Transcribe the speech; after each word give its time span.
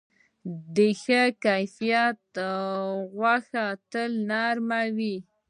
د 0.75 0.77
ښه 1.01 1.21
کیفیت 1.45 2.21
غوښه 3.15 3.65
تل 3.91 4.11
نرم 4.29 4.69
وي. 4.97 5.15